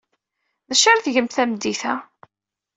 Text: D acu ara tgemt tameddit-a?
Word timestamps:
D 0.69 0.71
acu 0.73 0.87
ara 0.89 1.05
tgemt 1.05 1.35
tameddit-a? 1.35 1.93